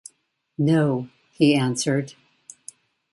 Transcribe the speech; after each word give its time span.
‘No,’ 0.57 1.09
he 1.31 1.53
answered. 1.55 2.15